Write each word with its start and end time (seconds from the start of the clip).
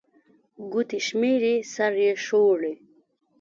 ګوتي 0.71 0.99
شمېري، 1.07 1.55
سر 1.73 1.93
يې 2.03 2.11
ښوري 2.25 2.73